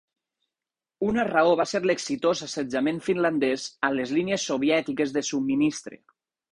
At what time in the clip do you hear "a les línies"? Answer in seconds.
3.91-4.51